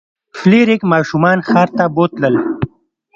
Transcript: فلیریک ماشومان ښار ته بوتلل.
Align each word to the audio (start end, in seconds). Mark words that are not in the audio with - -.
فلیریک 0.37 0.81
ماشومان 0.91 1.37
ښار 1.47 1.69
ته 1.77 1.83
بوتلل. 1.95 2.35